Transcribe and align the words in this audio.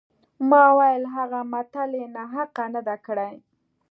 ما 0.49 0.63
وویل 0.77 1.03
هغه 1.15 1.39
متل 1.51 1.89
یې 1.99 2.05
ناحقه 2.17 2.65
نه 2.75 2.81
دی 2.87 2.97
کړی. 3.05 3.33